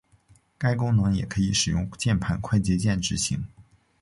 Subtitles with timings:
[0.57, 3.45] 该功能也可以使用键盘快捷键执行。